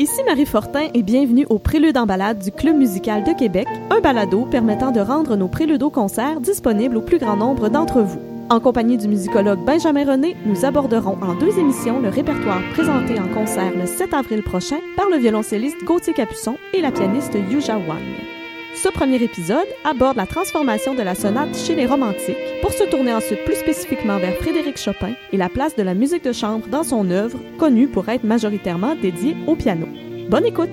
[0.00, 4.00] Ici Marie Fortin et bienvenue au Prélude en balade du Club musical de Québec, un
[4.00, 8.20] balado permettant de rendre nos préludo-concerts disponibles au plus grand nombre d'entre vous.
[8.48, 13.26] En compagnie du musicologue Benjamin René, nous aborderons en deux émissions le répertoire présenté en
[13.34, 18.37] concert le 7 avril prochain par le violoncelliste Gauthier Capuçon et la pianiste Yuja Wang.
[18.82, 23.12] Ce premier épisode aborde la transformation de la sonate chez les romantiques pour se tourner
[23.12, 26.84] ensuite plus spécifiquement vers Frédéric Chopin et la place de la musique de chambre dans
[26.84, 29.88] son œuvre, connue pour être majoritairement dédiée au piano.
[30.30, 30.70] Bonne écoute!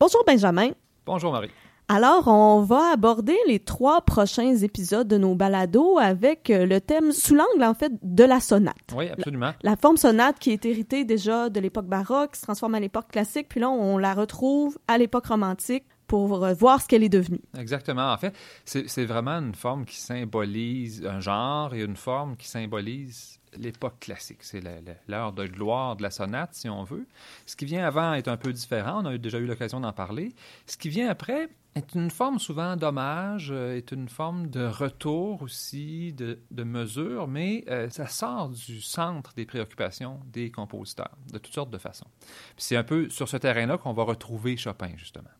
[0.00, 0.70] Bonjour Benjamin.
[1.04, 1.50] Bonjour Marie.
[1.92, 7.10] Alors, on va aborder les trois prochains épisodes de nos balados avec euh, le thème
[7.10, 8.76] sous l'angle, en fait, de la sonate.
[8.96, 9.50] Oui, absolument.
[9.64, 13.48] La, forme sonate qui est héritée déjà de l'époque baroque, se transforme à l'époque classique,
[13.48, 17.40] puis là, on la retrouve à l'époque romantique pour voir ce qu'elle est devenue.
[17.56, 18.12] Exactement.
[18.12, 23.38] En fait, c'est vraiment une forme qui symbolise un genre et une forme qui symbolise
[23.56, 24.40] l'époque classique.
[24.40, 24.60] C'est
[25.06, 27.06] l'heure de gloire de la sonate, si on veut.
[27.46, 29.04] Ce qui vient avant est un peu différent.
[29.04, 30.34] On a déjà eu l'occasion d'en parler.
[30.66, 35.42] Ce qui vient après est une forme souvent d'hommage, euh, est une forme de retour
[35.42, 41.54] aussi, de, mesure, mais euh, ça sort du centre des préoccupations des compositeurs, de toutes
[41.54, 42.08] sortes de façons.
[42.56, 45.30] C'est un peu sur ce terrain-là qu'on va retrouver Chopin, justement.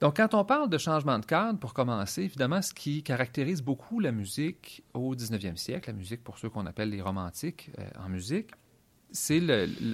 [0.00, 4.00] Donc, quand on parle de changement de cadre, pour commencer, évidemment, ce qui caractérise beaucoup
[4.00, 8.08] la musique au 19e siècle, la musique pour ceux qu'on appelle les romantiques euh, en
[8.08, 8.50] musique,
[9.12, 9.40] c'est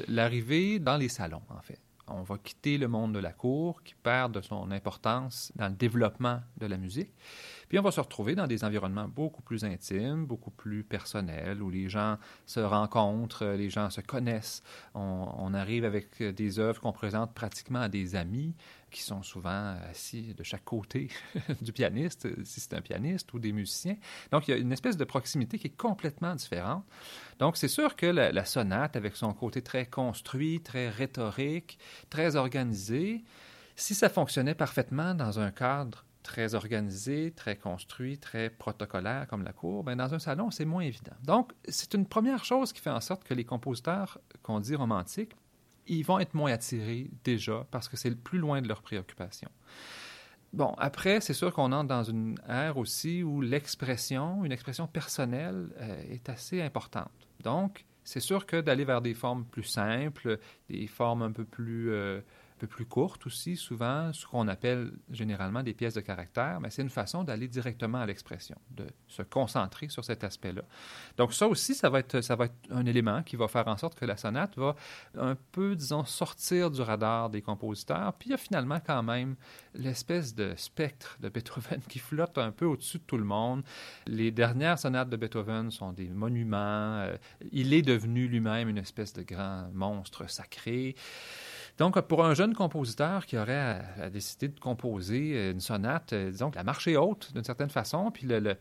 [0.06, 1.80] l'arrivée dans les salons, en fait.
[2.08, 5.74] On va quitter le monde de la cour qui perd de son importance dans le
[5.74, 7.12] développement de la musique.
[7.68, 11.68] Puis on va se retrouver dans des environnements beaucoup plus intimes, beaucoup plus personnels, où
[11.68, 14.62] les gens se rencontrent, les gens se connaissent.
[14.94, 18.54] On, on arrive avec des œuvres qu'on présente pratiquement à des amis
[18.90, 21.08] qui sont souvent assis de chaque côté
[21.60, 23.96] du pianiste, si c'est un pianiste ou des musiciens.
[24.30, 26.84] Donc, il y a une espèce de proximité qui est complètement différente.
[27.38, 31.78] Donc, c'est sûr que la, sonate, avec son côté très construit, très rhétorique,
[32.10, 33.24] très organisé,
[33.74, 39.52] si ça fonctionnait parfaitement dans un cadre très organisé, très construit, très protocolaire comme la
[39.52, 41.14] cour, bien, dans un salon, c'est moins évident.
[41.22, 45.36] Donc, c'est une première chose qui fait en sorte que les compositeurs qu'on dit romantiques
[45.86, 49.50] ils vont être moins attirés déjà parce que c'est le plus loin de leurs préoccupations.
[50.52, 55.68] Bon, après, c'est sûr qu'on entre dans une ère aussi où l'expression, une expression personnelle,
[55.80, 57.10] euh, est assez importante.
[57.42, 60.38] Donc, c'est sûr que d'aller vers des formes plus simples,
[60.70, 62.20] des formes un peu plus euh,
[62.56, 66.70] un peu plus courtes aussi, souvent, ce qu'on appelle généralement des pièces de caractère, mais
[66.70, 70.62] c'est une façon d'aller directement à l'expression, de se concentrer sur cet aspect-là.
[71.18, 73.76] Donc ça aussi, ça va, être, ça va être un élément qui va faire en
[73.76, 74.74] sorte que la sonate va
[75.18, 79.36] un peu, disons, sortir du radar des compositeurs, puis il y a finalement quand même
[79.74, 83.62] l'espèce de spectre de Beethoven qui flotte un peu au-dessus de tout le monde.
[84.06, 86.56] Les dernières sonates de Beethoven sont des monuments.
[86.56, 87.16] Euh,
[87.52, 90.96] il est devenu lui-même une espèce de grand monstre sacré.
[91.78, 96.50] Donc, pour un jeune compositeur qui aurait à, décider de composer une sonate, euh, disons
[96.50, 98.56] que la marche est haute d'une certaine façon, puis le,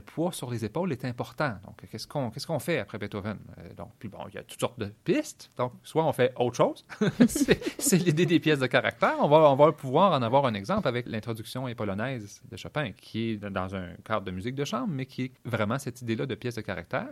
[0.00, 1.54] poids sur les épaules est important.
[1.66, 3.36] Donc, qu'est-ce qu'on qu'est-ce qu'on fait après Beethoven?
[3.58, 5.50] Euh, donc, puis bon, il y a toutes sortes de pistes.
[5.58, 6.86] Donc, soit on fait autre chose,
[7.26, 9.16] c'est l'idée des pièces de caractère.
[9.20, 13.32] On va, on va pouvoir en avoir un exemple avec l'introduction polonaise de Chopin, qui
[13.32, 16.34] est dans un cadre de musique de chambre, mais qui est vraiment cette idée-là de
[16.34, 17.08] pièces de caractère.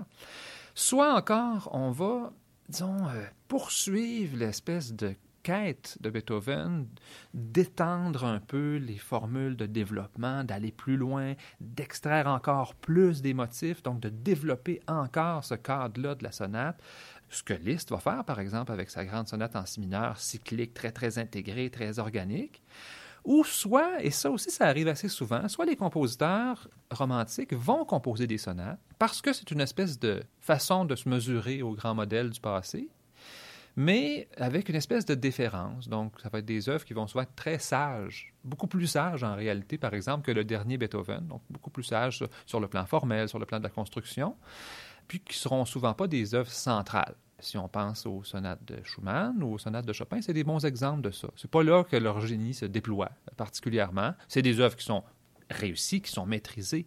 [0.75, 2.33] Soit encore, on va
[2.69, 6.87] disons, euh, poursuivre l'espèce de quête de Beethoven
[7.35, 13.83] d'étendre un peu les formules de développement, d'aller plus loin, d'extraire encore plus des motifs,
[13.83, 16.81] donc de développer encore ce cadre-là de la sonate.
[17.29, 20.75] Ce que Liszt va faire, par exemple, avec sa grande sonate en si mineur, cyclique,
[20.75, 22.63] très, très intégrée, très organique.
[23.25, 28.27] Ou soit, et ça aussi, ça arrive assez souvent, soit les compositeurs romantiques vont composer
[28.27, 32.31] des sonates parce que c'est une espèce de façon de se mesurer au grand modèle
[32.31, 32.89] du passé,
[33.77, 35.89] mais avec une espèce de déférence.
[35.89, 39.25] Donc, ça va être des œuvres qui vont souvent être très sages, beaucoup plus sages
[39.25, 42.85] en réalité, par exemple, que le dernier Beethoven, donc beaucoup plus sages sur le plan
[42.87, 44.37] formel, sur le plan de la construction,
[45.09, 47.15] puis qui seront souvent pas des œuvres centrales.
[47.39, 50.65] Si on pense aux sonates de Schumann ou aux sonates de Chopin, c'est des bons
[50.65, 51.29] exemples de ça.
[51.35, 54.15] C'est pas là que leur génie se déploie particulièrement.
[54.29, 55.03] C'est des œuvres qui sont
[55.51, 56.87] réussies, qui sont maîtrisées,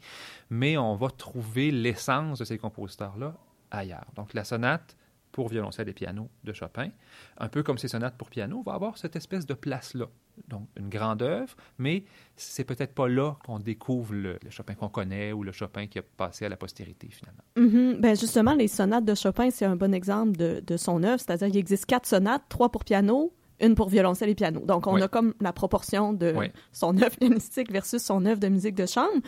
[0.50, 3.36] mais on va trouver l'essence de ces compositeurs-là
[3.70, 4.08] ailleurs.
[4.16, 4.96] Donc la sonate
[5.36, 6.92] pour violoncelle et piano de Chopin,
[7.40, 10.06] un peu comme ces sonates pour piano, va avoir cette espèce de place-là.
[10.48, 12.06] Donc, une grande œuvre, mais
[12.38, 16.04] c'est peut-être pas là qu'on découvre le, Chopin qu'on connaît ou le Chopin qui a
[16.04, 17.44] passé à la postérité, finalement.
[17.58, 18.00] Mm-hmm.
[18.00, 21.48] ben justement, les sonates de Chopin, c'est un bon exemple de, de son œuvre, c'est-à-dire
[21.48, 24.62] qu'il existe quatre sonates, trois pour piano, une pour violoncelle et piano.
[24.62, 26.34] Donc, on a comme la proportion de
[26.72, 29.22] son œuvre pianistique versus son œuvre de musique de chambre.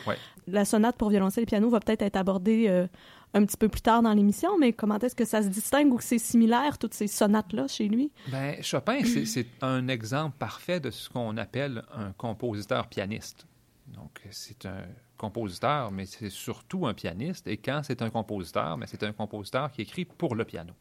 [0.47, 2.87] La sonate pour violoncelle et piano va peut-être être abordée euh,
[3.33, 5.97] un petit peu plus tard dans l'émission, mais comment est-ce que ça se distingue ou
[5.97, 8.11] que c'est similaire, toutes ces sonates-là, chez lui?
[8.29, 13.45] Ben, Chopin, c'est un exemple parfait de ce qu'on appelle un compositeur pianiste.
[13.87, 14.85] Donc, c'est un
[15.17, 17.47] compositeur, mais c'est surtout un pianiste.
[17.47, 20.73] Et quand c'est un compositeur, mais c'est un compositeur qui écrit pour le piano.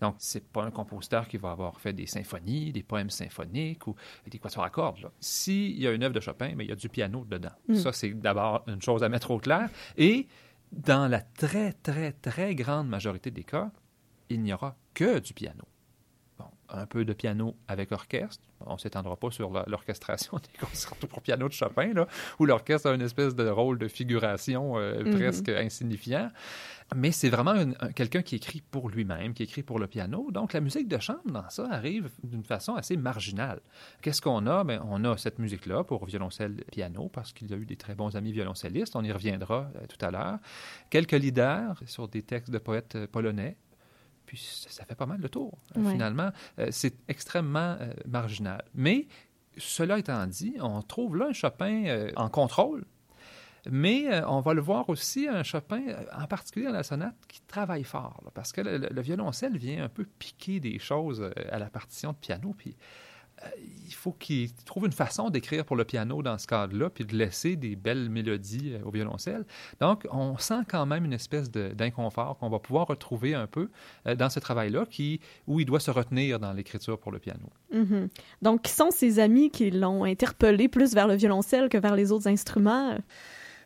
[0.00, 3.96] Donc, c'est pas un compositeur qui va avoir fait des symphonies, des poèmes symphoniques ou
[4.28, 5.10] des quatuors à cordes.
[5.18, 7.50] S'il y a une œuvre de Chopin, mais il y a du piano dedans.
[7.66, 7.74] Mm.
[7.74, 9.68] Ça, c'est d'abord une chose à mettre au clair.
[9.96, 10.28] Et
[10.72, 13.70] dans la très, très, très grande majorité des cas,
[14.28, 15.64] il n'y aura que du piano
[16.70, 18.42] un peu de piano avec orchestre.
[18.66, 22.06] On ne s'étendra pas sur l'orchestration des concertos pour piano de Chopin, là,
[22.38, 25.14] où l'orchestre a une espèce de rôle de figuration euh, mhm.
[25.14, 26.30] presque insignifiant.
[26.96, 27.54] Mais c'est vraiment
[27.94, 30.30] quelqu'un qui écrit pour lui-même, qui écrit pour le piano.
[30.30, 33.60] Donc la musique de chambre, dans ça, arrive d'une façon assez marginale.
[34.00, 34.64] Qu'est-ce qu'on a?
[34.64, 37.94] Bien, on a cette musique-là pour violoncelle et piano, parce qu'il a eu des très
[37.94, 38.96] bons amis violoncellistes.
[38.96, 40.38] On y reviendra euh, tout à l'heure.
[40.88, 43.56] Quelques leaders sur des textes de poètes euh, polonais
[44.28, 46.30] puis ça, fait pas mal de tour, euh, finalement.
[46.58, 48.62] Euh, c'est extrêmement euh, marginal.
[48.74, 49.08] Mais
[49.56, 52.84] cela étant dit, on trouve là un Chopin en contrôle,
[53.70, 55.82] mais on va le voir aussi, un Chopin,
[56.14, 59.88] en particulier dans la sonate, qui travaille fort, parce que le, le, violoncelle vient un
[59.88, 62.76] peu piquer des choses à la partition de piano, puis
[63.86, 67.16] il faut qu'il trouve une façon d'écrire pour le piano dans ce cadre-là, puis de
[67.16, 69.44] laisser des belles mélodies euh, au violoncelle.
[69.80, 73.70] Donc, on sent quand même une espèce d'inconfort qu'on va pouvoir retrouver un peu
[74.06, 77.50] euh, dans ce travail-là, qui, où il doit se retenir dans l'écriture pour le piano.
[77.74, 78.08] Mm-hmm.
[78.42, 82.12] Donc, qui sont ses amis qui l'ont interpellé plus vers le violoncelle que vers les
[82.12, 82.98] autres instruments?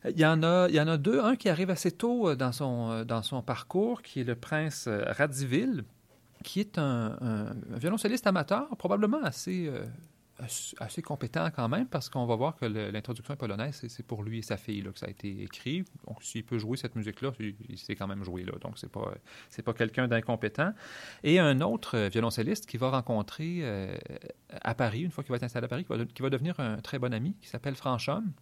[0.09, 1.21] Il y, en a, il y en a deux.
[1.21, 5.85] Un qui arrive assez tôt dans son, dans son parcours, qui est le prince Radzivil,
[6.43, 9.85] qui est un, violoncelliste amateur, probablement assez, euh,
[10.79, 14.39] assez compétent quand même, parce qu'on va voir que l'introduction est polonaise, c'est pour lui
[14.39, 15.85] et sa fille là, que ça a été écrit.
[16.07, 18.53] Donc, s'il peut jouer cette musique-là, il, sait quand même jouer là.
[18.61, 19.15] Donc, c'est pas,
[19.65, 20.73] pas quelqu'un d'incompétent.
[21.23, 23.97] Et un autre violoncelliste qui va rencontrer euh,
[24.51, 26.59] à Paris, une fois qu'il va être installé à Paris, qui va, qui va devenir
[26.61, 28.33] un très bon ami, qui s'appelle Franchhomme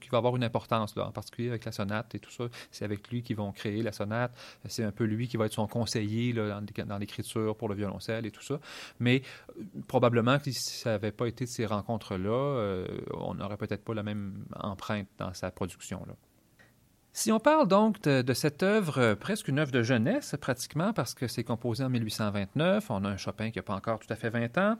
[0.00, 2.44] qui va avoir une importance, en particulier avec la sonate et tout ça.
[2.70, 4.32] C'est avec lui qu'ils vont créer la sonate.
[4.66, 8.30] C'est un peu lui qui va être son conseiller dans, l'écriture pour le violoncelle et
[8.30, 8.58] tout ça.
[8.98, 9.22] Mais
[9.58, 13.84] euh, probablement que si ça n'avait pas été de ces rencontres-là, euh, on n'aurait peut-être
[13.84, 16.06] pas la même empreinte dans sa production.
[17.12, 20.92] Si on parle donc de, de, cette œuvre, euh, presque une œuvre de jeunesse pratiquement,
[20.92, 24.12] parce que c'est composé en 1829, on a un Chopin qui n'a pas encore tout
[24.12, 24.76] à fait 20 ans,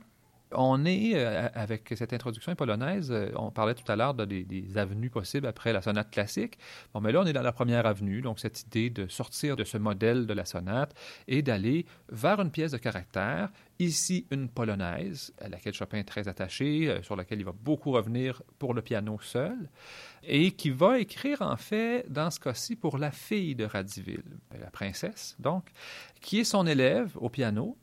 [0.52, 5.10] on est, euh, avec cette introduction polonaise, euh, on parlait tout à l'heure des, avenues
[5.10, 6.58] possibles après la sonate classique.
[6.92, 9.64] Bon, mais là, on est dans la première avenue, donc cette idée de sortir de
[9.64, 10.94] ce modèle de la sonate
[11.28, 16.28] et d'aller vers une pièce de caractère, ici une polonaise, à laquelle Chopin est très
[16.28, 19.68] attaché, euh, sur laquelle il va beaucoup revenir pour le piano seul,
[20.22, 24.22] et qui va écrire en fait, dans ce cas-ci, pour la fille de Radiville,
[24.58, 25.70] la princesse, donc,
[26.20, 27.76] qui est son élève au piano,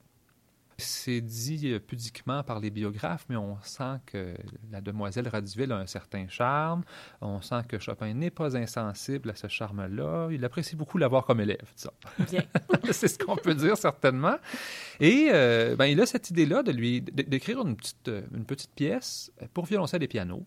[0.79, 4.35] c'est dit euh, pudiquement par les biographes, mais on sent que
[4.71, 6.83] la demoiselle Radiville a un certain charme.
[7.21, 10.29] On sent que Chopin n'est pas insensible à ce charme-là.
[10.31, 11.71] Il apprécie beaucoup l'avoir comme élève,
[12.91, 14.37] c'est ce qu'on peut dire certainement.
[14.99, 19.31] Et euh, ben, il a cette idée-là de lui d'écrire une petite, une petite pièce
[19.53, 20.45] pour violoncelle et piano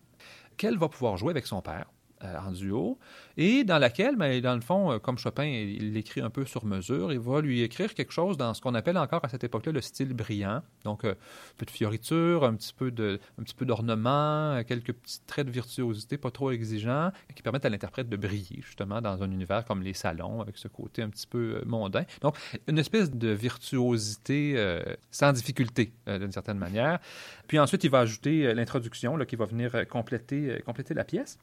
[0.55, 1.87] qu'elle va pouvoir jouer avec son père.
[2.23, 2.99] Euh, en duo,
[3.35, 6.45] et dans laquelle, mais ben, dans le fond, euh, comme Chopin, il l'écrit un peu
[6.45, 9.43] sur mesure, il va lui écrire quelque chose dans ce qu'on appelle encore à cette
[9.43, 10.61] époque-là le style brillant.
[10.83, 14.93] Donc, euh, un peu de fioriture, un petit peu de, un petit peu d'ornement, quelques
[14.93, 19.23] petits traits de virtuosité pas trop exigeants, qui permettent à l'interprète de briller, justement, dans
[19.23, 22.03] un univers comme les salons, avec ce côté un petit peu mondain.
[22.21, 22.37] Donc,
[22.67, 24.55] une espèce de virtuosité
[25.09, 26.99] sans difficulté, d'une certaine manière.
[27.47, 31.39] Puis ensuite, il va ajouter l'introduction, qui va venir compléter, compléter la pièce.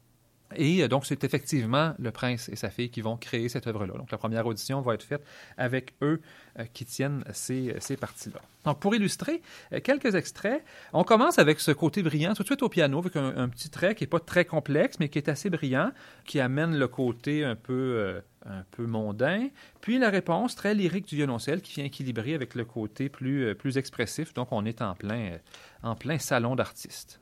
[0.56, 3.94] Et euh, donc, c'est effectivement le prince et sa fille qui vont créer cette œuvre-là.
[3.94, 5.22] Donc, la première audition va être faite
[5.56, 6.20] avec eux
[6.58, 8.40] euh, qui tiennent ces, ces parties-là.
[8.64, 12.62] Donc, pour illustrer euh, quelques extraits, on commence avec ce côté brillant tout de suite
[12.62, 15.50] au piano, avec un, petit trait qui n'est pas très complexe, mais qui est assez
[15.50, 15.92] brillant,
[16.24, 19.48] qui amène le côté un peu, un peu mondain.
[19.80, 23.78] Puis la réponse très lyrique du violoncelle qui vient équilibrer avec le côté plus, plus
[23.78, 24.34] expressif.
[24.34, 25.38] Donc, on est en plein,
[25.82, 27.20] en plein salon d'artistes.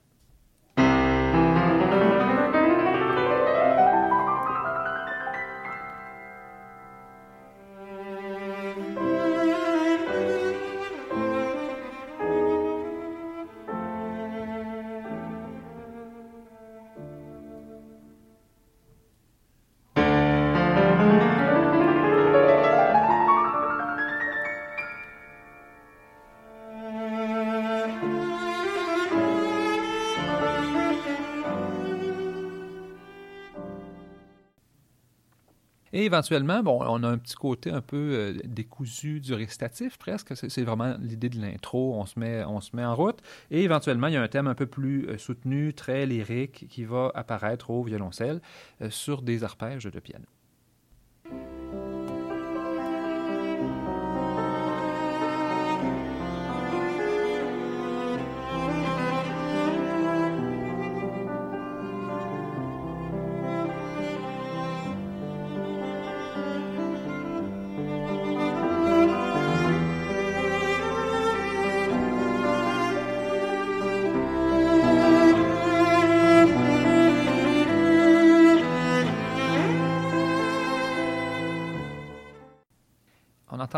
[36.06, 40.34] Éventuellement, bon, on a un petit côté un peu euh, décousu du récitatif presque.
[40.36, 41.94] C'est vraiment l'idée de l'intro.
[41.94, 43.20] On se met, on se met en route.
[43.50, 46.84] Et éventuellement, il y a un thème un peu plus euh, soutenu, très lyrique, qui
[46.84, 48.40] va apparaître au violoncelle
[48.80, 50.26] euh, sur des arpèges de piano.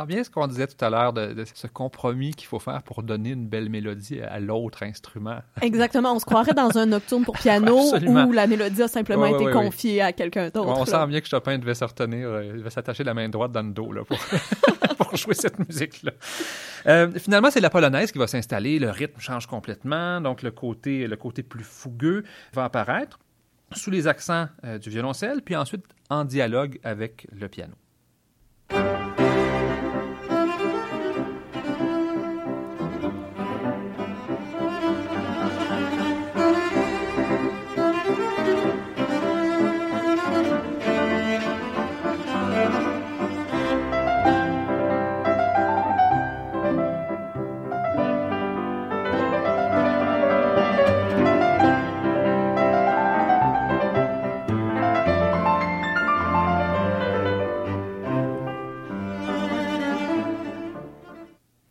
[0.08, 3.30] Bien ce qu'on disait tout à l'heure de, ce compromis qu'il faut faire pour donner
[3.30, 5.38] une belle mélodie à l'autre instrument.
[5.62, 6.14] Exactement.
[6.14, 7.78] On se croirait dans un nocturne pour piano
[8.26, 10.68] où la mélodie a simplement été confiée à quelqu'un d'autre.
[10.68, 13.52] on sent bien que Chopin devait se retenir, euh, il devait s'attacher la main droite
[13.52, 14.18] dans le dos là, pour,
[14.98, 16.12] pour jouer cette musique-là.
[16.86, 18.78] Euh, finalement, c'est la polonaise qui va s'installer.
[18.78, 20.20] Le rythme change complètement.
[20.20, 23.18] Donc, le côté, le côté plus fougueux va apparaître
[23.72, 27.74] sous les accents euh, du violoncelle, puis ensuite en dialogue avec le piano.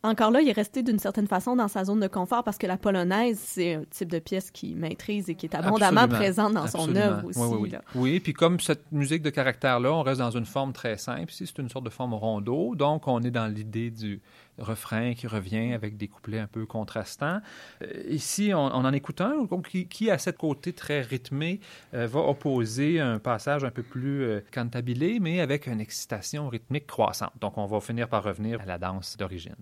[0.07, 2.67] Encore là, il est resté d'une certaine façon dans sa zone de confort parce que
[2.67, 6.67] la polonaise, c'est un type de pièce qu'il maîtrise et qui est abondamment présente dans
[6.67, 7.39] son œuvre aussi.
[7.39, 8.19] Oui, oui, oui.
[8.19, 11.31] puis comme cette musique de caractère-là, on reste dans une forme très simple.
[11.31, 12.75] Ici, c'est une sorte de forme rondeau.
[12.75, 14.21] Donc, on est dans l'idée du
[14.57, 17.39] refrain qui revient avec des couplets un peu contrastants.
[17.81, 21.59] Euh, ici, on, en écoute un qui, qui, à cette côté très rythmé,
[21.93, 26.87] euh, va opposer un passage un peu plus euh, cantabilé, mais avec une excitation rythmique
[26.87, 27.33] croissante.
[27.39, 29.55] Donc, on va finir par revenir à la danse d'origine.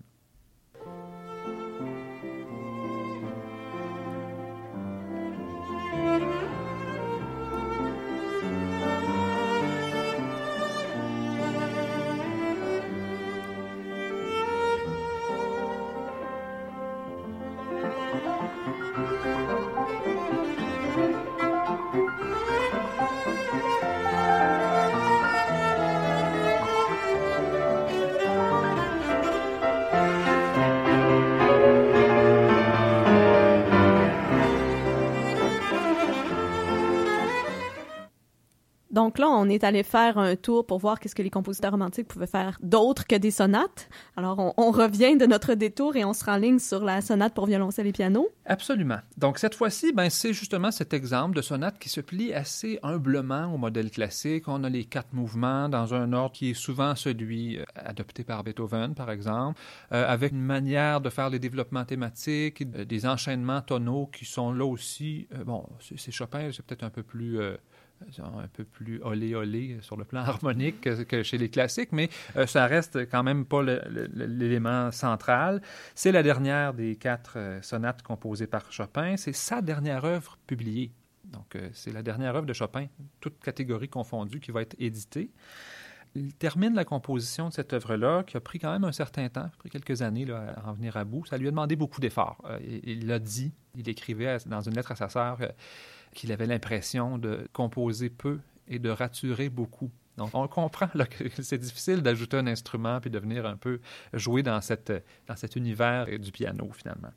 [39.15, 42.09] Donc là, on est allé faire un tour pour voir qu'est-ce que les compositeurs romantiques
[42.09, 43.87] pouvaient faire d'autre que des sonates.
[44.17, 47.87] Alors, on, revient de notre détour et on se ligne sur la sonate pour violoncelle
[47.87, 48.27] et piano.
[48.45, 48.97] Absolument.
[49.17, 53.53] Donc, cette fois-ci, ben, c'est justement cet exemple de sonate qui se plie assez humblement
[53.53, 54.49] au modèle classique.
[54.49, 58.43] On a les quatre mouvements dans un ordre qui est souvent celui euh, adopté par
[58.43, 59.61] Beethoven, par exemple,
[59.93, 64.51] euh, avec une manière de faire les développements thématiques, euh, des enchaînements tonaux qui sont
[64.51, 65.29] là aussi.
[65.45, 67.39] bon, c'est Chopin, c'est peut-être un peu plus
[68.19, 72.45] un peu plus olé olé sur le plan harmonique que, chez les classiques, mais euh,
[72.45, 75.61] ça reste quand même pas l'élément central.
[75.93, 79.17] C'est la dernière des quatre euh, sonates composées par Chopin.
[79.17, 80.91] C'est sa dernière œuvre publiée.
[81.25, 82.87] Donc, euh, c'est la dernière œuvre de Chopin,
[83.19, 85.31] toute catégorie confondue, qui va être éditée.
[86.15, 89.49] Il termine la composition de cette œuvre-là, qui a pris quand même un certain temps,
[89.59, 91.25] pris quelques années à en venir à bout.
[91.25, 92.41] Ça lui a demandé beaucoup d'efforts.
[92.63, 95.39] il l'a dit, il écrivait dans une lettre à sa sœur
[96.13, 99.91] qu'il avait l'impression de composer peu et de raturer beaucoup.
[100.17, 103.79] Donc, on comprend que c'est difficile d'ajouter un instrument puis de venir un peu
[104.13, 104.91] jouer dans, cette,
[105.27, 107.11] dans cet univers du piano, finalement.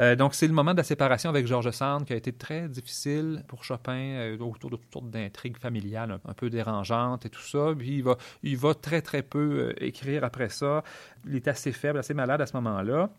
[0.00, 2.68] Euh, donc, c'est le moment de la séparation avec Georges Sand qui a été très
[2.68, 7.42] difficile pour Chopin euh, autour de toutes sortes d'intrigues familiales un, peu dérangeantes et tout
[7.42, 7.72] ça.
[7.76, 10.82] Puis, il va, il va très, très peu euh, écrire après ça.
[11.26, 13.10] Il est assez faible, assez malade à ce moment-là.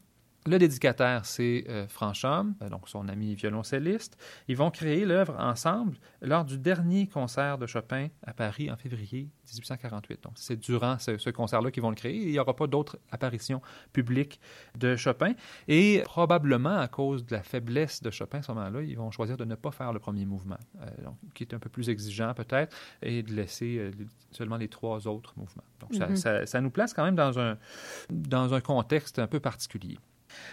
[0.45, 4.17] Le dédicataire, c'est euh, Franchomme, euh, donc son ami violoncelliste.
[4.49, 9.29] Ils vont créer l'œuvre ensemble lors du dernier concert de Chopin à Paris en février
[9.53, 10.23] 1848.
[10.23, 12.17] Donc, c'est durant ce, concert-là qu'ils vont le créer.
[12.17, 13.61] Il n'y aura pas d'autres apparitions
[13.93, 14.41] publiques
[14.77, 15.33] de Chopin.
[15.69, 19.37] Et probablement, à cause de la faiblesse de Chopin à ce moment-là, ils vont choisir
[19.37, 20.87] de ne pas faire le premier mouvement, euh,
[21.33, 23.91] qui est un peu plus exigeant peut-être, et de laisser
[24.31, 25.63] seulement les trois autres mouvements.
[25.79, 26.45] Donc, ça, mm-hmm.
[26.45, 27.57] ça, nous place quand même dans un,
[28.09, 29.97] dans un contexte un peu particulier.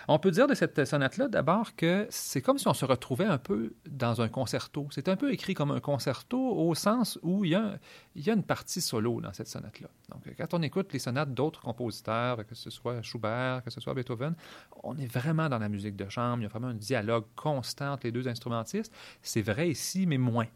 [0.08, 3.38] On peut dire de cette sonate-là d'abord que c'est comme si on se retrouvait un
[3.38, 4.88] peu dans un concerto.
[4.90, 7.78] C'est un peu écrit comme un concerto au sens où il y a,
[8.26, 9.88] a une partie solo dans cette sonate-là.
[10.10, 13.94] Donc, quand on écoute les sonates d'autres compositeurs, que ce soit Schubert, que ce soit
[13.94, 14.34] Beethoven,
[14.82, 16.38] on est vraiment dans la musique de chambre.
[16.38, 18.92] Il y a vraiment un dialogue constant entre les deux instrumentistes.
[19.22, 20.46] C'est vrai ici, mais moins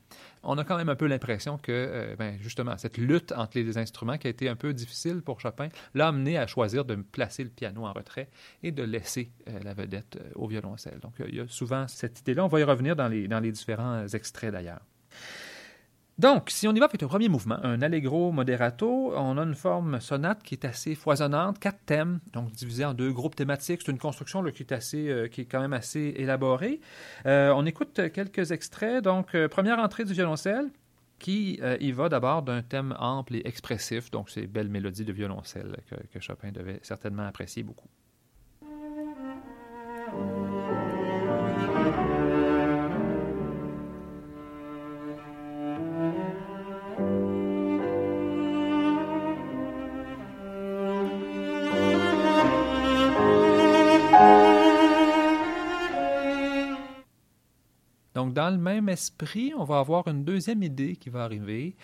[0.44, 3.78] on a quand même un peu l'impression que, euh, ben, justement, cette lutte entre les
[3.78, 7.44] instruments qui a été un peu difficile pour Chopin l'a amené à choisir de placer
[7.44, 8.28] le piano en retrait
[8.62, 9.13] et de laisser
[9.48, 10.98] euh, la vedette euh, au violoncelle.
[11.00, 12.44] Donc, il y a souvent cette idée-là.
[12.44, 14.80] On va y revenir dans les, différents extraits d'ailleurs.
[16.18, 19.56] Donc, si on y va avec le premier mouvement, un allegro moderato, on a une
[19.56, 23.80] forme sonate qui est assez foisonnante, quatre thèmes, donc divisés en deux groupes thématiques.
[23.84, 26.80] C'est une construction qui est euh, qui quand même assez élaborée.
[27.26, 29.02] Euh, on écoute quelques extraits.
[29.02, 30.70] Donc, euh, première entrée du violoncelle,
[31.18, 35.76] qui y va d'abord d'un thème ample et expressif, donc ces belles mélodies de violoncelle
[36.12, 37.88] que Chopin devait certainement apprécier beaucoup.
[58.34, 61.76] Dans le même esprit, on va avoir une deuxième idée qui va arriver,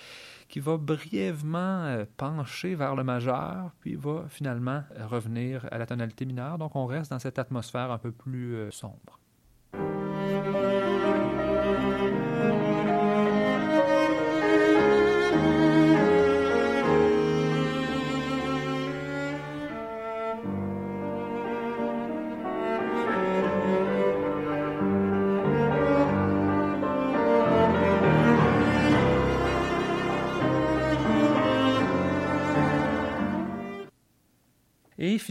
[0.49, 6.27] qui va brièvement euh, pencher vers le majeur, puis va finalement revenir à la tonalité
[6.27, 6.59] mineure.
[6.59, 9.20] Donc on reste dans cette atmosphère un peu plus euh, sombre.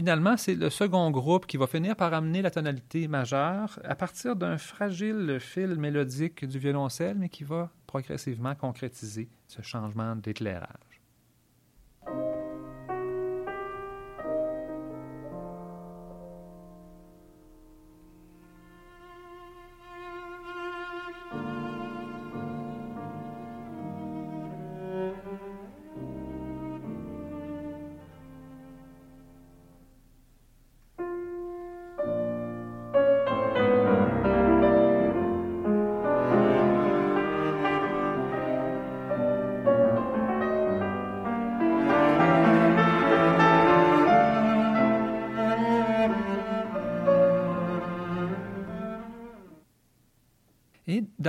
[0.00, 4.34] Finalement, c'est le second groupe qui va finir par amener la tonalité majeure à partir
[4.34, 10.89] d'un fragile fil mélodique du violoncelle, mais qui va progressivement concrétiser ce changement d'éclairage.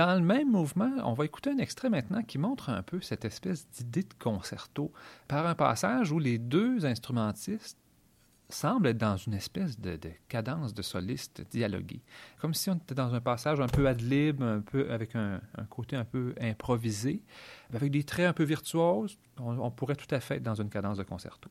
[0.04, 3.24] Dans le même mouvement, on va écouter un extrait maintenant qui montre un peu cette
[3.24, 4.92] espèce d'idée de concerto
[5.28, 7.78] par un passage où les deux instrumentistes
[8.48, 12.02] semblent être dans une espèce de, cadence de soliste dialogué,
[12.40, 15.40] comme si on était dans un passage un peu ad lib, un peu avec un,
[15.70, 17.22] côté un peu improvisé,
[17.72, 19.20] avec des traits un peu virtuoses.
[19.38, 21.48] on pourrait tout à fait être dans une cadence de concerto.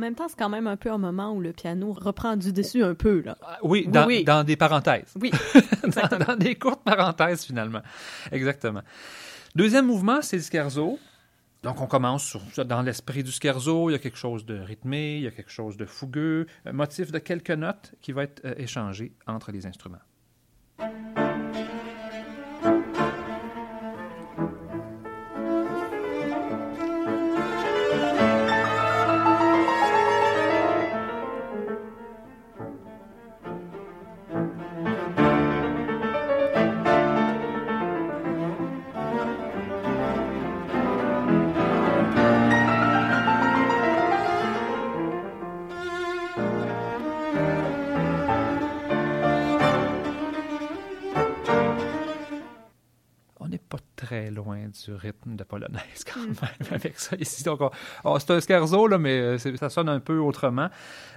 [0.00, 2.82] Même temps, c'est quand même un peu un moment où le piano reprend du dessus
[2.82, 3.22] un peu.
[3.24, 3.36] Là.
[3.42, 5.14] Ah, oui, dans, dans des parenthèses.
[5.20, 5.30] Oui,
[6.26, 7.82] dans, des courtes parenthèses, finalement.
[8.32, 8.82] Exactement.
[9.54, 10.98] Deuxième mouvement, c'est le scherzo.
[11.62, 13.90] Donc, on commence dans l'esprit du scherzo.
[13.90, 16.72] Il y a quelque chose de rythmé, il y a quelque chose de fougueux, un
[16.72, 19.98] motif de quelques notes qui va être euh, échangé entre les instruments.
[54.28, 56.34] Du rythme de polonaise quand mm.
[56.42, 57.44] même avec ça ici.
[57.44, 57.60] Donc,
[58.18, 60.68] c'est un scherzo, là, mais euh, ça sonne un peu autrement.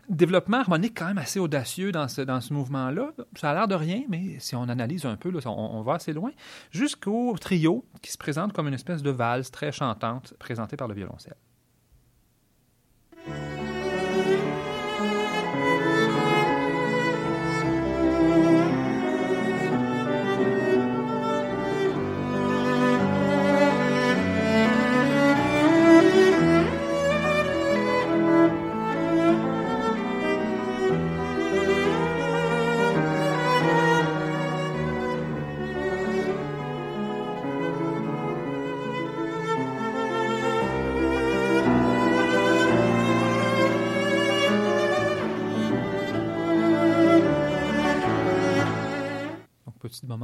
[0.10, 3.12] Développement harmonique quand même assez audacieux dans ce, dans ce mouvement-là.
[3.36, 6.14] Ça a l'air de rien, mais si on analyse un peu, là, on, va assez
[6.14, 6.32] loin,
[6.72, 10.94] jusqu'au trio qui se présente comme une espèce de valse très chantante présentée par le
[10.94, 11.36] violoncelle.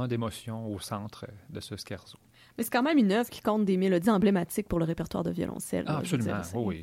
[0.00, 2.18] moment d'émotion au centre de ce scherzo.
[2.58, 5.30] Mais c'est quand même une œuvre qui compte des mélodies emblématiques pour le répertoire de
[5.30, 5.84] violoncelle.
[5.86, 6.82] Ah, absolument, oui.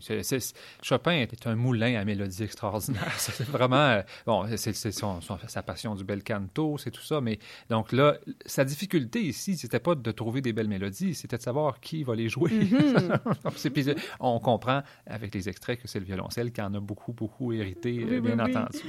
[0.82, 3.14] Chopin est un moulin à mélodies extraordinaires.
[3.18, 3.76] c'est vraiment...
[3.76, 7.38] Euh, bon, c'est sa passion du bel canto, c'est tout ça, mais
[7.70, 11.80] donc là, sa difficulté ici, c'était pas de trouver des belles mélodies, c'était de savoir
[11.80, 12.52] qui va les jouer.
[13.48, 13.98] Mm-hmm.
[14.20, 18.20] on comprend avec les extraits que c'est le violoncelle qui en a beaucoup, beaucoup hérité,
[18.22, 18.80] bien entendu.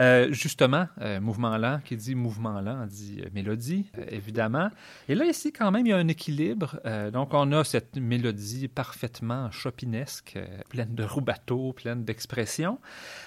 [0.00, 4.70] Euh, justement, euh, mouvement lent, qui dit mouvement lent, dit euh, mélodie, évidemment.
[5.08, 6.80] Et là, ici, quand même, il y a un équilibre.
[7.12, 12.78] donc, on a cette mélodie parfaitement chopinesque, pleine de roubateaux, pleine d'expressions,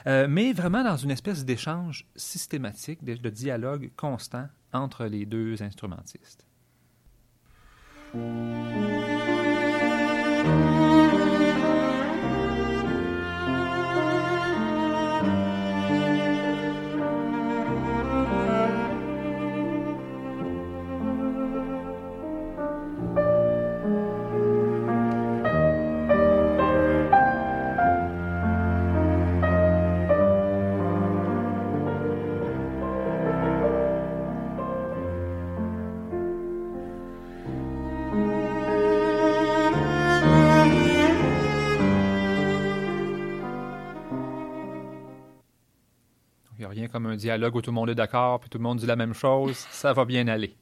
[0.06, 6.46] mais vraiment dans une espèce d'échange systématique, de dialogue constant entre les deux instrumentistes.
[46.92, 48.96] Comme un dialogue où tout le monde est d'accord, puis tout le monde dit la
[48.96, 50.56] même chose, ça va bien aller.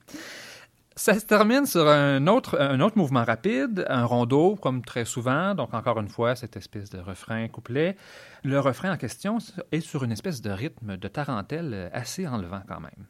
[0.96, 5.56] Ça se termine sur un autre, un autre mouvement rapide, un rondeau, comme très souvent.
[5.56, 7.96] Donc, encore une fois, cette espèce de refrain couplet.
[8.44, 9.38] Le refrain en question
[9.72, 13.06] est sur une espèce de rythme de tarentelle assez enlevant quand même.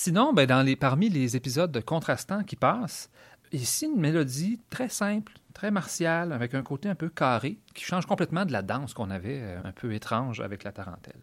[0.00, 3.10] Sinon, ben, dans les, parmi les épisodes contrastants qui passent,
[3.50, 8.06] ici une mélodie très simple, très martiale, avec un côté un peu carré, qui change
[8.06, 11.18] complètement de la danse qu'on avait euh, un peu étrange avec la tarentelle.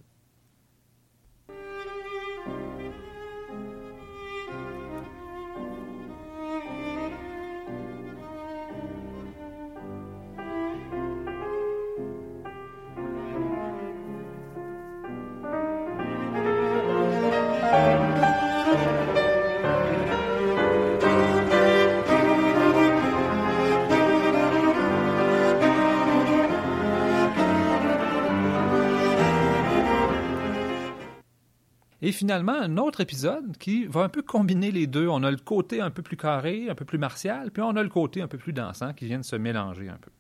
[32.06, 35.08] Et finalement, un autre épisode qui va un peu combiner les deux.
[35.08, 37.82] On a le côté un peu plus carré, un peu plus martial, puis on a
[37.82, 40.12] le côté un peu plus dansant qui vient de se mélanger un peu.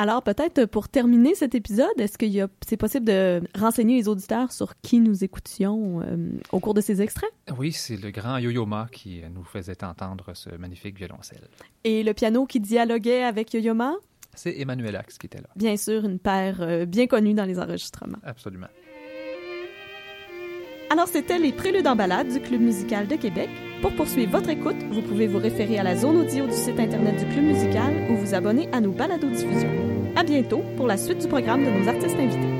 [0.00, 4.80] Alors, peut-être pour terminer cet épisode, est-ce qu'il c'est possible de renseigner les auditeurs sur
[4.80, 6.16] qui nous écoutions euh,
[6.52, 7.28] au cours de ces extraits?
[7.58, 11.46] Oui, c'est le grand Yo-Yo-Ma qui nous faisait entendre ce magnifique violoncelle.
[11.84, 13.92] Et le piano qui dialoguait avec Yo-Yo-Ma?
[14.34, 15.50] C'est Emmanuel Axe qui était là.
[15.54, 18.20] Bien sûr, une paire euh, bien connue dans les enregistrements.
[18.22, 18.68] Absolument.
[20.92, 23.48] Alors, c'était les préludes en balade du Club musical de Québec.
[23.80, 27.16] Pour poursuivre votre écoute, vous pouvez vous référer à la zone audio du site Internet
[27.16, 29.70] du Club musical ou vous abonner à nos balados diffusions.
[30.16, 32.59] À bientôt pour la suite du programme de nos artistes invités.